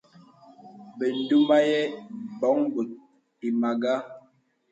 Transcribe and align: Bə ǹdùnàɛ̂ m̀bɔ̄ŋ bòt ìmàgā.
Bə 0.97 1.05
ǹdùnàɛ̂ 1.19 1.81
m̀bɔ̄ŋ 2.25 2.57
bòt 2.73 2.89
ìmàgā. 3.47 3.93